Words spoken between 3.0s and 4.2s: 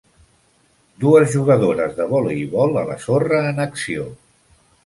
sorra en acció.